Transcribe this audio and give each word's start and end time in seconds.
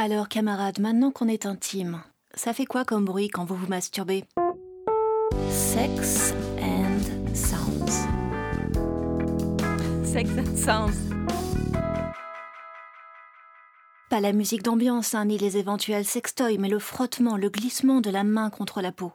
Alors 0.00 0.28
camarades, 0.28 0.78
maintenant 0.78 1.10
qu'on 1.10 1.26
est 1.26 1.44
intime, 1.44 2.00
ça 2.32 2.52
fait 2.52 2.66
quoi 2.66 2.84
comme 2.84 3.04
bruit 3.04 3.26
quand 3.26 3.44
vous 3.44 3.56
vous 3.56 3.66
masturbez? 3.66 4.22
Sex 5.50 6.34
and 6.62 7.34
sounds. 7.34 8.06
Sex 10.04 10.30
and 10.38 10.56
sounds. 10.56 10.96
Pas 14.08 14.20
la 14.20 14.32
musique 14.32 14.62
d'ambiance, 14.62 15.16
hein, 15.16 15.24
ni 15.24 15.36
les 15.36 15.56
éventuels 15.56 16.04
sextoys, 16.04 16.58
mais 16.58 16.68
le 16.68 16.78
frottement, 16.78 17.36
le 17.36 17.48
glissement 17.48 18.00
de 18.00 18.10
la 18.10 18.22
main 18.22 18.50
contre 18.50 18.80
la 18.80 18.92
peau. 18.92 19.10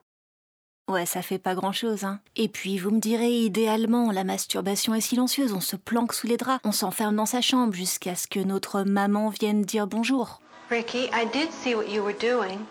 Ouais, 0.91 1.05
ça 1.05 1.21
fait 1.21 1.39
pas 1.39 1.55
grand 1.55 1.71
chose, 1.71 2.04
hein. 2.04 2.20
Et 2.36 2.50
puis, 2.50 2.77
vous 2.77 2.91
me 2.91 3.00
direz, 3.00 3.31
idéalement, 3.31 4.11
la 4.11 4.25
masturbation 4.25 4.93
est 4.93 5.00
silencieuse, 5.00 5.54
on 5.54 5.61
se 5.61 5.77
planque 5.77 6.11
sous 6.11 6.27
les 6.27 6.36
draps, 6.36 6.59
on 6.65 6.73
s'enferme 6.73 7.15
dans 7.15 7.25
sa 7.25 7.39
chambre 7.39 7.73
jusqu'à 7.73 8.15
ce 8.15 8.27
que 8.27 8.41
notre 8.41 8.84
maman 8.84 9.29
vienne 9.29 9.61
dire 9.61 9.88
bonjour. 9.88 10.41
Ricky, 10.74 11.08
I 11.14 11.26
did 11.26 11.52
see 11.52 11.76
what 11.76 11.88
you 11.88 12.04
were 12.04 12.18
doing. 12.20 12.66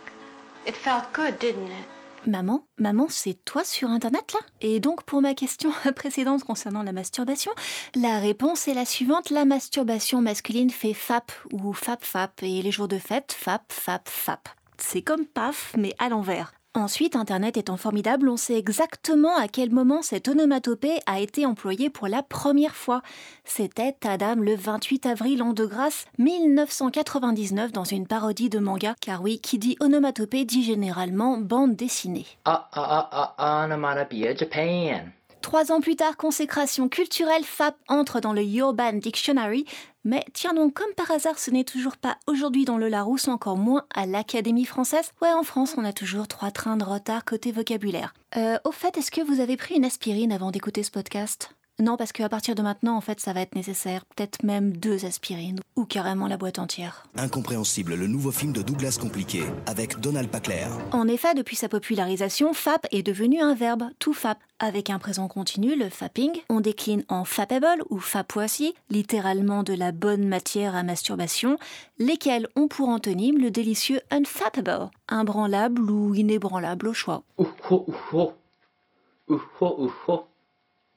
It 0.67 0.75
felt 0.75 1.05
good, 1.13 1.39
didn't 1.39 1.69
it? 1.69 1.87
Maman, 2.27 2.65
maman, 2.77 3.07
c'est 3.09 3.35
toi 3.45 3.63
sur 3.63 3.91
Internet 3.91 4.33
là? 4.33 4.41
Et 4.61 4.81
donc 4.81 5.05
pour 5.05 5.23
ma 5.23 5.35
question 5.35 5.71
précédente 5.95 6.43
concernant 6.43 6.83
la 6.83 6.91
masturbation, 6.91 7.53
la 7.95 8.19
réponse 8.19 8.67
est 8.67 8.75
la 8.75 8.87
suivante. 8.87 9.31
La 9.31 9.45
masturbation 9.45 10.21
masculine 10.21 10.71
fait 10.71 10.95
FAP 10.95 11.31
ou 11.53 11.73
FAP-FAP 11.73 12.43
et 12.43 12.61
les 12.63 12.73
jours 12.73 12.89
de 12.89 12.99
fête, 12.99 13.37
FAP, 13.39 13.73
FAP, 13.73 14.09
FAP. 14.09 14.49
C'est 14.79 15.03
comme 15.03 15.25
PAF 15.25 15.73
mais 15.79 15.95
à 16.01 16.09
l'envers. 16.09 16.53
Ensuite, 16.75 17.17
Internet 17.17 17.59
étant 17.59 17.77
formidable, 17.77 18.31
on 18.31 18.39
sait 18.39 18.57
exactement 18.57 19.37
à 19.37 19.47
quel 19.47 19.71
moment 19.71 20.01
cette 20.01 20.27
onomatopée 20.27 21.01
a 21.05 21.21
été 21.21 21.45
employée 21.45 21.91
pour 21.91 22.09
la 22.09 22.23
première 22.23 22.75
fois. 22.75 23.03
C'était 23.45 23.95
Adam 24.05 24.37
le 24.37 24.57
28 24.57 25.05
avril 25.05 25.43
en 25.43 25.53
de 25.53 25.67
grâce 25.67 26.07
1999 26.17 27.73
dans 27.73 27.85
une 27.85 28.07
parodie 28.07 28.49
de 28.49 28.59
manga, 28.59 28.95
car 29.03 29.23
oui, 29.23 29.39
qui 29.39 29.59
dit 29.59 29.77
onomatopée 29.81 30.47
dit 30.47 30.65
généralement 30.65 31.37
bande 31.37 31.77
dessinée. 31.77 32.25
Ah 32.47 32.71
ah 32.73 33.09
ah 33.13 33.35
ah 33.37 33.65
onomatopoeia 33.67 34.35
Japan. 34.35 35.13
Trois 35.43 35.73
ans 35.73 35.81
plus 35.81 35.97
tard, 35.97 36.17
consécration 36.17 36.89
culturelle, 36.89 37.45
FAP 37.45 37.77
entre 37.89 38.21
dans 38.21 38.33
le 38.33 38.43
Urban 38.43 38.95
Dictionary, 38.95 39.67
mais 40.05 40.25
tiens 40.33 40.55
donc, 40.55 40.73
comme 40.73 40.93
par 40.97 41.11
hasard, 41.11 41.39
ce 41.39 41.51
n'est 41.51 41.65
toujours 41.65 41.97
pas 41.97 42.17
aujourd'hui 42.27 42.65
dans 42.65 42.79
le 42.79 42.89
Larousse, 42.89 43.29
encore 43.29 43.57
moins 43.57 43.85
à 43.95 44.07
l'Académie 44.07 44.65
française. 44.65 45.13
Ouais, 45.21 45.33
en 45.33 45.43
France, 45.43 45.75
on 45.77 45.85
a 45.85 45.93
toujours 45.93 46.29
trois 46.29 46.53
trains 46.53 46.77
de 46.77 46.85
retard 46.85 47.25
côté 47.25 47.53
vocabulaire. 47.53 48.15
Euh, 48.37 48.59
au 48.65 48.73
fait, 48.73 48.97
est-ce 48.97 49.11
que 49.11 49.21
vous 49.21 49.41
avez 49.41 49.57
pris 49.57 49.75
une 49.75 49.85
aspirine 49.85 50.33
avant 50.33 50.53
d'écouter 50.53 50.85
ce 50.85 50.91
podcast? 50.91 51.51
Non, 51.81 51.97
parce 51.97 52.13
qu'à 52.13 52.29
partir 52.29 52.55
de 52.55 52.63
maintenant, 52.63 52.97
en 52.97 53.01
fait, 53.01 53.19
ça 53.19 53.33
va 53.33 53.41
être 53.41 53.55
nécessaire. 53.55 54.05
Peut-être 54.05 54.43
même 54.43 54.77
deux 54.77 55.07
aspirines, 55.07 55.59
ou 55.75 55.85
carrément 55.85 56.29
la 56.29 56.37
boîte 56.37 56.59
entière. 56.59 57.07
Incompréhensible, 57.17 57.95
le 57.95 58.07
nouveau 58.07 58.31
film 58.31 58.53
de 58.53 58.61
Douglas 58.61 58.99
Compliqué, 59.01 59.43
avec 59.67 59.99
Donald 59.99 60.29
Pacler. 60.29 60.67
En 60.93 61.09
effet, 61.09 61.35
depuis 61.35 61.57
sa 61.57 61.71
popularisation, 61.71 62.53
FAP 62.53 62.87
est 62.93 63.03
devenu 63.03 63.41
un 63.41 63.55
verbe, 63.55 63.85
tout 63.99 64.13
FAP. 64.13 64.39
Avec 64.59 64.91
un 64.91 64.99
présent 64.99 65.27
continu, 65.29 65.75
le 65.75 65.89
fapping, 65.89 66.31
on 66.49 66.61
décline 66.61 67.05
en 67.09 67.25
fapable 67.25 67.83
ou 67.91 67.99
fapoissy, 67.99 68.75
littéralement 68.91 69.65
de 69.65 69.73
la 69.73 69.91
bonne 69.91 70.29
matière 70.29 70.77
à 70.77 70.85
masturbation, 70.85 71.59
lesquels 71.99 72.47
ont 72.55 72.69
pour 72.69 72.91
antonyme 72.91 73.39
le 73.39 73.51
délicieux 73.51 74.01
unfappable, 74.11 74.91
imbranlable 75.09 75.91
ou 75.91 76.15
inébranlable 76.15 76.87
au 76.87 76.95
choix. 76.95 77.25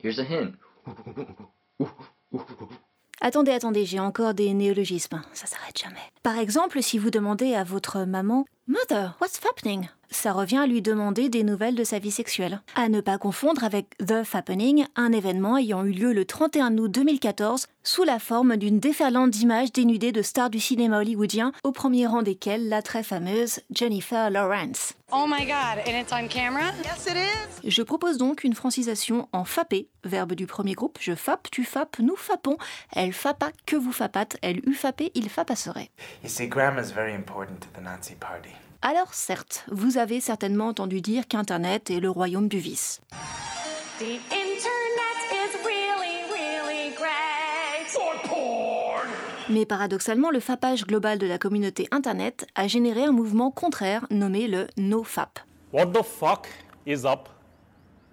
Here's 0.06 0.20
a 0.20 0.24
hint. 0.24 0.54
Attendez, 3.22 3.52
attendez, 3.52 3.86
j'ai 3.86 4.00
encore 4.00 4.34
des 4.34 4.54
néologismes. 4.54 5.22
Ça 5.34 5.48
s'arrête 5.48 5.80
jamais. 5.80 5.96
Par 6.22 6.38
exemple, 6.38 6.82
si 6.84 6.98
vous 6.98 7.10
demandez 7.10 7.56
à 7.56 7.64
votre 7.64 8.04
maman 8.04 8.46
Mother, 8.68 9.18
what's 9.22 9.40
happening? 9.46 9.88
Ça 10.16 10.32
revient 10.34 10.58
à 10.58 10.68
lui 10.68 10.82
demander 10.82 11.30
des 11.30 11.44
nouvelles 11.44 11.76
de 11.76 11.84
sa 11.84 12.00
vie 12.00 12.12
sexuelle. 12.12 12.62
À 12.76 12.90
ne 12.90 13.02
pas 13.02 13.18
confondre 13.18 13.64
avec 13.64 13.98
The 13.98 14.24
Fappening, 14.24 14.86
un 14.96 15.12
événement 15.12 15.58
ayant 15.58 15.84
eu 15.84 15.92
lieu 15.92 16.14
le 16.14 16.26
31 16.26 16.78
août 16.78 16.92
2014 16.92 17.68
sous 17.84 18.04
la 18.04 18.18
forme 18.18 18.58
d'une 18.58 18.80
déferlante 18.80 19.30
d'images 19.30 19.72
dénudées 19.72 20.12
de 20.12 20.22
stars 20.24 20.50
du 20.50 20.60
cinéma 20.60 21.00
hollywoodien, 21.00 21.52
au 21.64 21.72
premier 21.72 22.08
rang 22.08 22.24
desquelles 22.24 22.68
la 22.68 22.82
très 22.82 23.04
fameuse 23.04 23.60
Jennifer 23.72 24.32
Lawrence. 24.32 24.94
Oh 25.12 25.26
my 25.28 25.46
god, 25.46 25.84
and 25.86 26.00
it's 26.00 26.12
on 26.12 26.28
camera? 26.28 26.72
Yes, 26.84 27.06
it 27.06 27.16
is. 27.16 27.70
Je 27.70 27.84
propose 27.84 28.18
donc 28.18 28.44
une 28.44 28.56
francisation 28.56 29.28
en 29.34 29.46
fappé, 29.46 29.88
verbe 30.04 30.34
du 30.34 30.48
premier 30.48 30.74
groupe. 30.74 30.98
Je 31.00 31.14
fappe, 31.14 31.50
tu 31.52 31.64
fappes, 31.64 32.00
nous 32.00 32.16
fappons. 32.16 32.58
Elle 32.92 33.14
fappa, 33.14 33.52
que 33.68 33.76
vous 33.76 33.92
fappâtes. 33.92 34.38
Elle 34.42 34.68
eût 34.68 34.74
fappé, 34.74 35.12
il 35.14 35.30
fappasserait. 35.30 35.92
You 36.24 36.30
see, 36.30 36.46
is 36.46 36.92
very 36.92 37.14
important 37.14 37.60
to 37.62 37.68
the 37.80 37.84
Nazi 37.84 38.16
Party. 38.16 38.50
Alors 38.88 39.16
certes, 39.16 39.66
vous 39.72 39.98
avez 39.98 40.20
certainement 40.20 40.68
entendu 40.68 41.02
dire 41.02 41.28
qu'Internet 41.28 41.90
est 41.90 42.00
le 42.00 42.12
royaume 42.12 42.48
du 42.48 42.60
vice. 42.60 43.02
Mais 49.50 49.66
paradoxalement, 49.66 50.30
le 50.30 50.40
fapage 50.40 50.86
global 50.86 51.18
de 51.18 51.26
la 51.26 51.40
communauté 51.40 51.88
Internet 51.90 52.46
a 52.54 52.68
généré 52.68 53.06
un 53.06 53.12
mouvement 53.12 53.50
contraire 53.50 54.06
nommé 54.12 54.48
le 54.48 54.68
NoFap. 54.78 55.40
What 55.74 55.88
the 55.88 56.04
fuck 56.04 56.48
is 56.86 57.06
up 57.06 57.28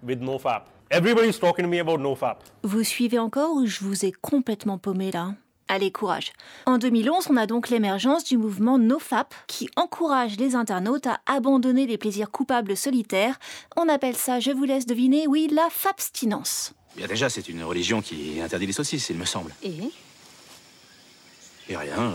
with 0.01 0.21
NoFap? 0.21 0.63
Everybody's 0.89 1.37
talking 1.37 1.65
to 1.65 1.69
me 1.69 1.81
about 1.81 1.99
NoFap. 1.99 2.37
Vous 2.63 2.83
suivez 2.83 3.19
encore 3.19 3.53
ou 3.57 3.67
je 3.67 3.81
vous 3.81 4.05
ai 4.05 4.11
complètement 4.11 4.79
paumé 4.79 5.11
là? 5.11 5.35
Allez, 5.69 5.91
courage. 5.91 6.33
En 6.65 6.77
2011, 6.77 7.27
on 7.29 7.37
a 7.37 7.47
donc 7.47 7.69
l'émergence 7.69 8.23
du 8.25 8.37
mouvement 8.37 8.77
NoFap 8.77 9.33
qui 9.47 9.69
encourage 9.75 10.37
les 10.37 10.55
internautes 10.55 11.07
à 11.07 11.19
abandonner 11.25 11.87
les 11.87 11.97
plaisirs 11.97 12.31
coupables 12.31 12.75
solitaires. 12.75 13.39
On 13.77 13.87
appelle 13.87 14.15
ça, 14.15 14.39
je 14.39 14.51
vous 14.51 14.65
laisse 14.65 14.85
deviner, 14.85 15.25
oui, 15.27 15.49
la 15.51 15.69
fabstinence. 15.71 16.73
Bien 16.95 17.07
déjà, 17.07 17.29
c'est 17.29 17.47
une 17.49 17.63
religion 17.63 18.01
qui 18.01 18.39
interdit 18.41 18.67
les 18.67 18.73
saucisses, 18.73 19.09
il 19.09 19.17
me 19.17 19.25
semble. 19.25 19.53
Et? 19.63 19.89
Et 21.69 21.77
rien. 21.77 22.13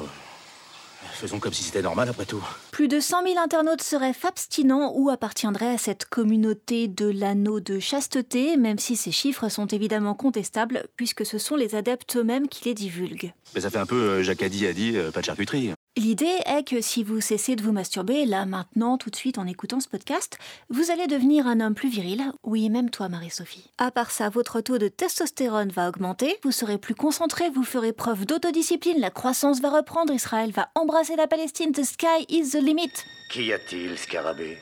Faisons 1.13 1.41
comme 1.41 1.53
si 1.53 1.63
c'était 1.65 1.83
normal 1.83 2.09
après 2.09 2.25
tout. 2.25 2.45
Plus 2.71 2.89
de 2.89 3.01
100 3.01 3.25
000 3.25 3.39
internautes 3.39 3.83
seraient 3.83 4.15
abstinents 4.27 4.93
ou 4.95 5.11
appartiendraient 5.11 5.75
à 5.75 5.79
cette 5.79 6.05
communauté 6.05 6.87
de 6.89 7.07
l'anneau 7.07 7.61
de 7.61 7.79
chasteté, 7.79 8.57
même 8.57 8.79
si 8.79 8.97
ces 8.97 9.11
chiffres 9.11 9.49
sont 9.49 9.67
évidemment 9.67 10.15
contestables, 10.15 10.85
puisque 10.97 11.27
ce 11.27 11.39
sont 11.39 11.57
les 11.57 11.75
adeptes 11.75 12.17
eux-mêmes 12.17 12.49
qui 12.49 12.65
les 12.67 12.75
divulguent. 12.75 13.33
Mais 13.55 13.63
ça 13.63 13.71
fait 13.71 13.79
un 13.79 13.87
peu 13.87 13.97
euh, 13.97 14.23
Jacadi 14.23 14.67
a 14.67 14.73
dit, 14.73 14.97
euh, 14.97 15.11
pas 15.11 15.21
de 15.21 15.27
charcuterie. 15.27 15.73
L'idée 15.99 16.39
est 16.47 16.63
que 16.63 16.81
si 16.81 17.03
vous 17.03 17.21
cessez 17.21 17.57
de 17.57 17.63
vous 17.65 17.73
masturber, 17.73 18.25
là, 18.25 18.47
maintenant, 18.47 18.99
tout 18.99 19.11
de 19.11 19.17
suite, 19.17 19.37
en 19.37 19.49
écoutant 19.49 19.81
ce 19.81 19.89
podcast, 19.89 20.39
vous 20.71 20.93
allez 20.93 21.09
devenir 21.09 21.49
un 21.49 21.59
homme 21.59 21.75
plus 21.75 21.89
viril. 21.89 22.33
Oui, 22.45 22.71
même 22.71 22.89
toi, 22.89 23.09
Marie-Sophie. 23.09 23.73
À 23.79 23.91
part 23.91 24.13
ça, 24.13 24.29
votre 24.29 24.61
taux 24.61 24.79
de 24.79 24.87
testostérone 24.87 25.71
va 25.71 25.89
augmenter, 25.89 26.39
vous 26.45 26.53
serez 26.53 26.79
plus 26.79 26.95
concentré, 26.95 27.51
vous 27.51 27.65
ferez 27.65 27.93
preuve 27.93 28.27
d'autodiscipline, 28.27 29.01
la 29.01 29.11
croissance 29.11 29.61
va 29.61 29.71
reprendre, 29.71 30.13
Israël 30.13 30.53
va 30.53 30.69
embrasser 30.77 31.17
la 31.17 31.27
Palestine, 31.27 31.73
the 31.73 31.83
sky 31.83 32.25
is 32.29 32.51
the 32.51 32.63
limit. 32.63 32.93
Qu'y 33.33 33.53
a-t-il, 33.53 33.99
Scarabée? 33.99 34.57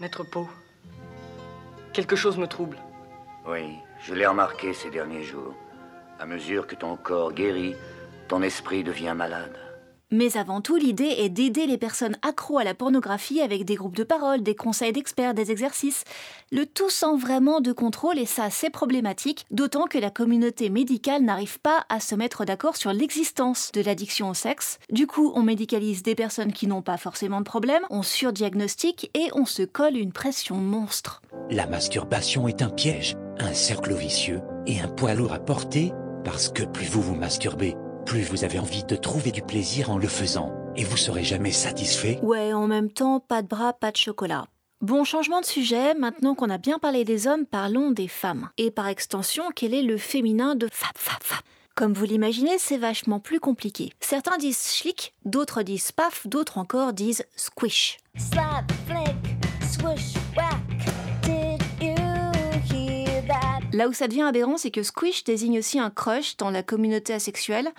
Maître 0.00 0.24
Pau, 0.24 0.48
quelque 1.92 2.16
chose 2.16 2.38
me 2.38 2.48
trouble. 2.48 2.78
Oui, 3.46 3.76
je 4.04 4.14
l'ai 4.14 4.26
remarqué 4.26 4.74
ces 4.74 4.90
derniers 4.90 5.22
jours. 5.22 5.54
À 6.18 6.26
mesure 6.26 6.66
que 6.66 6.74
ton 6.74 6.96
corps 6.96 7.32
guérit, 7.32 7.76
ton 8.26 8.42
esprit 8.42 8.82
devient 8.82 9.14
malade. 9.16 9.56
Mais 10.12 10.36
avant 10.36 10.60
tout, 10.60 10.76
l'idée 10.76 11.14
est 11.18 11.30
d'aider 11.30 11.66
les 11.66 11.78
personnes 11.78 12.18
accros 12.20 12.58
à 12.58 12.64
la 12.64 12.74
pornographie 12.74 13.40
avec 13.40 13.64
des 13.64 13.76
groupes 13.76 13.96
de 13.96 14.04
parole, 14.04 14.42
des 14.42 14.54
conseils 14.54 14.92
d'experts, 14.92 15.32
des 15.32 15.50
exercices. 15.50 16.04
Le 16.50 16.66
tout 16.66 16.90
sans 16.90 17.16
vraiment 17.16 17.62
de 17.62 17.72
contrôle 17.72 18.18
et 18.18 18.26
ça 18.26 18.50
c'est 18.50 18.68
problématique, 18.68 19.46
d'autant 19.50 19.86
que 19.86 19.96
la 19.96 20.10
communauté 20.10 20.68
médicale 20.68 21.22
n'arrive 21.22 21.58
pas 21.60 21.86
à 21.88 21.98
se 21.98 22.14
mettre 22.14 22.44
d'accord 22.44 22.76
sur 22.76 22.92
l'existence 22.92 23.72
de 23.72 23.80
l'addiction 23.80 24.28
au 24.28 24.34
sexe. 24.34 24.78
Du 24.90 25.06
coup, 25.06 25.32
on 25.34 25.42
médicalise 25.42 26.02
des 26.02 26.14
personnes 26.14 26.52
qui 26.52 26.66
n'ont 26.66 26.82
pas 26.82 26.98
forcément 26.98 27.38
de 27.38 27.46
problème, 27.46 27.82
on 27.88 28.02
surdiagnostique 28.02 29.10
et 29.14 29.30
on 29.32 29.46
se 29.46 29.62
colle 29.62 29.96
une 29.96 30.12
pression 30.12 30.56
monstre. 30.56 31.22
La 31.48 31.66
masturbation 31.66 32.48
est 32.48 32.60
un 32.60 32.68
piège, 32.68 33.16
un 33.38 33.54
cercle 33.54 33.94
vicieux 33.94 34.42
et 34.66 34.78
un 34.80 34.88
poids 34.88 35.14
lourd 35.14 35.32
à 35.32 35.38
porter 35.38 35.94
parce 36.22 36.50
que 36.50 36.62
plus 36.62 36.86
vous 36.86 37.02
vous 37.02 37.14
masturbez, 37.14 37.74
plus 38.04 38.22
vous 38.22 38.44
avez 38.44 38.58
envie 38.58 38.84
de 38.84 38.96
trouver 38.96 39.30
du 39.30 39.42
plaisir 39.42 39.90
en 39.90 39.98
le 39.98 40.08
faisant, 40.08 40.52
et 40.76 40.84
vous 40.84 40.96
serez 40.96 41.24
jamais 41.24 41.52
satisfait. 41.52 42.18
Ouais, 42.22 42.52
en 42.52 42.66
même 42.66 42.90
temps, 42.90 43.20
pas 43.20 43.42
de 43.42 43.48
bras, 43.48 43.72
pas 43.72 43.90
de 43.90 43.96
chocolat. 43.96 44.46
Bon, 44.80 45.04
changement 45.04 45.40
de 45.40 45.46
sujet, 45.46 45.94
maintenant 45.94 46.34
qu'on 46.34 46.50
a 46.50 46.58
bien 46.58 46.78
parlé 46.78 47.04
des 47.04 47.28
hommes, 47.28 47.46
parlons 47.46 47.92
des 47.92 48.08
femmes. 48.08 48.48
Et 48.58 48.70
par 48.70 48.88
extension, 48.88 49.44
quel 49.54 49.74
est 49.74 49.82
le 49.82 49.96
féminin 49.96 50.56
de 50.56 50.68
fap 50.72 50.96
fap 50.96 51.22
fap 51.22 51.44
Comme 51.76 51.92
vous 51.92 52.04
l'imaginez, 52.04 52.58
c'est 52.58 52.78
vachement 52.78 53.20
plus 53.20 53.38
compliqué. 53.38 53.92
Certains 54.00 54.38
disent 54.38 54.72
schlick, 54.74 55.14
d'autres 55.24 55.62
disent 55.62 55.92
paf, 55.92 56.26
d'autres 56.26 56.58
encore 56.58 56.92
disent 56.92 57.24
squish. 57.36 57.98
Slap, 58.16 58.72
flick, 58.86 59.36
swoosh, 59.70 60.14
whack. 60.36 60.61
Là 63.72 63.88
où 63.88 63.94
ça 63.94 64.06
devient 64.06 64.22
aberrant, 64.22 64.58
c'est 64.58 64.70
que 64.70 64.82
squish 64.82 65.24
désigne 65.24 65.58
aussi 65.58 65.78
un 65.78 65.88
crush 65.88 66.36
dans 66.36 66.50
la 66.50 66.62
communauté 66.62 67.14
asexuelle, 67.14 67.70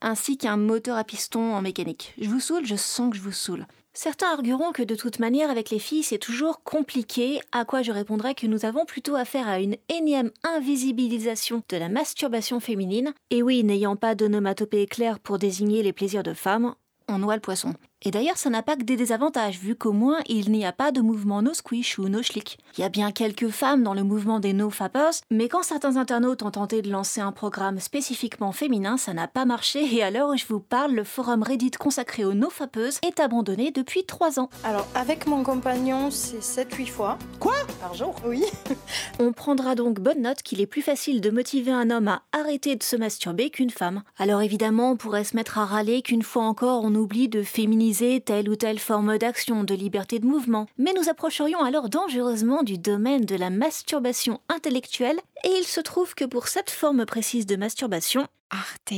ainsi 0.00 0.38
qu'un 0.38 0.56
moteur 0.56 0.96
à 0.96 1.04
piston 1.04 1.54
en 1.54 1.60
mécanique. 1.60 2.14
Je 2.18 2.28
vous 2.28 2.40
saoule, 2.40 2.64
je 2.64 2.76
sens 2.76 3.10
que 3.10 3.16
je 3.16 3.22
vous 3.22 3.32
saoule. 3.32 3.66
Certains 3.92 4.32
argueront 4.32 4.72
que 4.72 4.82
de 4.82 4.94
toute 4.94 5.18
manière, 5.18 5.50
avec 5.50 5.68
les 5.68 5.78
filles, 5.78 6.02
c'est 6.02 6.16
toujours 6.16 6.62
compliqué, 6.62 7.40
à 7.52 7.66
quoi 7.66 7.82
je 7.82 7.92
répondrai 7.92 8.34
que 8.34 8.46
nous 8.46 8.64
avons 8.64 8.86
plutôt 8.86 9.14
affaire 9.14 9.46
à 9.46 9.60
une 9.60 9.76
énième 9.90 10.30
invisibilisation 10.42 11.62
de 11.68 11.76
la 11.76 11.90
masturbation 11.90 12.58
féminine, 12.58 13.12
et 13.28 13.42
oui, 13.42 13.62
n'ayant 13.62 13.96
pas 13.96 14.14
d'onomatopée 14.14 14.86
claire 14.86 15.18
pour 15.18 15.38
désigner 15.38 15.82
les 15.82 15.92
plaisirs 15.92 16.22
de 16.22 16.32
femmes, 16.32 16.74
on 17.08 17.18
noie 17.18 17.34
le 17.34 17.42
poisson. 17.42 17.74
Et 18.04 18.10
d'ailleurs, 18.10 18.36
ça 18.36 18.50
n'a 18.50 18.62
pas 18.62 18.74
que 18.74 18.82
des 18.82 18.96
désavantages, 18.96 19.60
vu 19.60 19.76
qu'au 19.76 19.92
moins 19.92 20.18
il 20.28 20.50
n'y 20.50 20.66
a 20.66 20.72
pas 20.72 20.90
de 20.90 21.00
mouvement 21.00 21.40
no 21.40 21.54
squish 21.54 21.98
ou 21.98 22.08
no 22.08 22.20
schlick. 22.22 22.58
Il 22.76 22.80
y 22.80 22.84
a 22.84 22.88
bien 22.88 23.12
quelques 23.12 23.48
femmes 23.48 23.84
dans 23.84 23.94
le 23.94 24.02
mouvement 24.02 24.40
des 24.40 24.52
no 24.52 24.70
fappers, 24.70 25.12
mais 25.30 25.48
quand 25.48 25.62
certains 25.62 25.96
internautes 25.96 26.42
ont 26.42 26.50
tenté 26.50 26.82
de 26.82 26.90
lancer 26.90 27.20
un 27.20 27.30
programme 27.30 27.78
spécifiquement 27.78 28.50
féminin, 28.50 28.96
ça 28.96 29.14
n'a 29.14 29.28
pas 29.28 29.44
marché, 29.44 29.94
et 29.94 30.02
à 30.02 30.10
l'heure 30.10 30.30
où 30.30 30.36
je 30.36 30.46
vous 30.48 30.58
parle, 30.58 30.92
le 30.92 31.04
forum 31.04 31.44
Reddit 31.44 31.70
consacré 31.72 32.24
aux 32.24 32.34
no 32.34 32.50
fappeuses 32.50 32.98
est 33.06 33.20
abandonné 33.20 33.70
depuis 33.70 34.04
3 34.04 34.40
ans. 34.40 34.50
Alors, 34.64 34.88
avec 34.96 35.26
mon 35.26 35.44
compagnon, 35.44 36.10
c'est 36.10 36.40
7-8 36.40 36.86
fois. 36.88 37.18
Quoi? 37.38 37.54
Par 37.80 37.94
jour 37.94 38.16
Oui. 38.26 38.42
On 39.20 39.32
prendra 39.32 39.76
donc 39.76 40.00
bonne 40.00 40.22
note 40.22 40.42
qu'il 40.42 40.60
est 40.60 40.66
plus 40.66 40.82
facile 40.82 41.20
de 41.20 41.30
motiver 41.30 41.72
un 41.72 41.90
homme 41.90 42.08
à 42.08 42.22
arrêter 42.32 42.74
de 42.74 42.82
se 42.82 42.96
masturber 42.96 43.50
qu'une 43.50 43.70
femme. 43.70 44.02
Alors 44.18 44.42
évidemment, 44.42 44.90
on 44.92 44.96
pourrait 44.96 45.24
se 45.24 45.36
mettre 45.36 45.58
à 45.58 45.66
râler 45.66 46.02
qu'une 46.02 46.22
fois 46.22 46.44
encore 46.44 46.82
on 46.82 46.94
oublie 46.94 47.28
de 47.28 47.42
féminiser 47.42 47.91
telle 48.24 48.48
ou 48.48 48.56
telle 48.56 48.78
forme 48.78 49.18
d'action 49.18 49.64
de 49.64 49.74
liberté 49.74 50.18
de 50.18 50.26
mouvement, 50.26 50.66
mais 50.78 50.92
nous 50.94 51.08
approcherions 51.08 51.62
alors 51.62 51.88
dangereusement 51.88 52.62
du 52.62 52.78
domaine 52.78 53.24
de 53.24 53.36
la 53.36 53.50
masturbation 53.50 54.40
intellectuelle, 54.48 55.18
et 55.44 55.50
il 55.58 55.64
se 55.64 55.80
trouve 55.80 56.14
que 56.14 56.24
pour 56.24 56.48
cette 56.48 56.70
forme 56.70 57.04
précise 57.04 57.46
de 57.46 57.56
masturbation, 57.56 58.26
Arte 58.50 58.94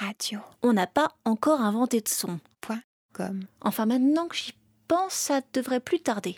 Radio. 0.00 0.40
On 0.62 0.72
n'a 0.72 0.86
pas 0.86 1.12
encore 1.24 1.60
inventé 1.60 2.00
de 2.00 2.08
son. 2.08 2.38
Point 2.60 2.82
com. 3.12 3.40
Enfin 3.60 3.86
maintenant 3.86 4.26
que 4.26 4.36
j'y 4.36 4.54
pense, 4.88 5.12
ça 5.12 5.40
devrait 5.52 5.80
plus 5.80 6.00
tarder. 6.00 6.36